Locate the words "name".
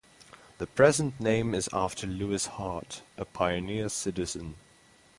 1.19-1.53